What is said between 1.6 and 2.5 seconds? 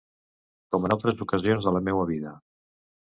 de la meua vida.